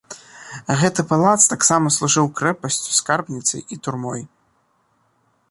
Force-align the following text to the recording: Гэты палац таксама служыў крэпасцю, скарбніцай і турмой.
Гэты 0.83 1.01
палац 1.11 1.33
таксама 1.53 1.91
служыў 1.97 2.25
крэпасцю, 2.41 2.91
скарбніцай 3.01 3.61
і 3.77 3.81
турмой. 3.87 4.21